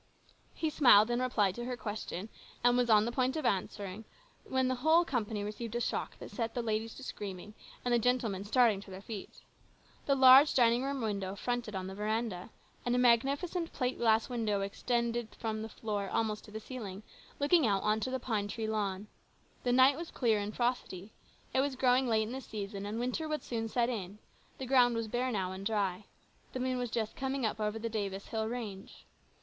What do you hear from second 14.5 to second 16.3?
extended from the floor